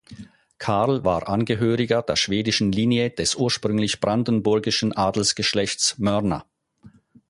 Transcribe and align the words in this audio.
Carl 0.57 1.03
war 1.05 1.29
Angehöriger 1.29 2.01
der 2.01 2.15
schwedischen 2.15 2.71
Linie 2.71 3.11
des 3.11 3.35
ursprünglich 3.35 3.99
brandenburgischen 3.99 4.93
Adelsgeschlechts 4.97 5.99
Mörner. 5.99 6.43